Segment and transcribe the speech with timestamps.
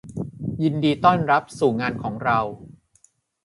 [0.63, 2.39] ยินดีต้อนรับสู่งานของเรา